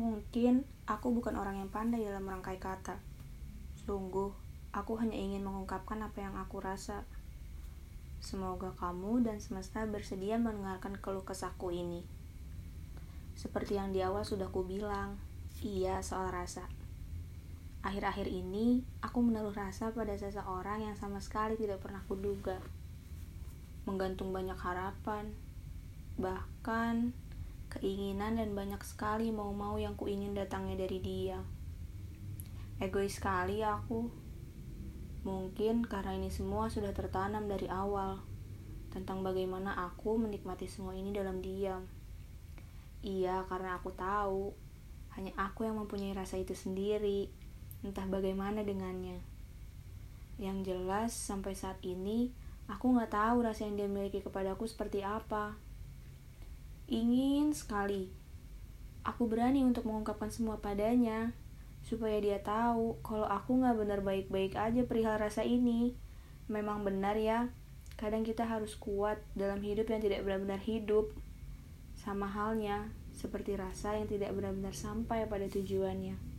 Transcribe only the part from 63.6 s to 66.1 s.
nggak benar baik-baik aja perihal rasa ini.